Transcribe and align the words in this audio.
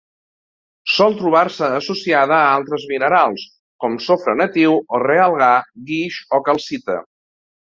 Sol 0.93 1.17
trobar-se 1.17 1.67
associada 1.81 2.39
a 2.39 2.47
altres 2.55 2.87
minerals 2.93 3.45
com: 3.85 3.99
sofre 4.09 4.35
natiu, 4.41 4.81
realgar, 5.07 5.55
guix 5.91 6.19
o 6.41 6.45
calcita. 6.49 6.99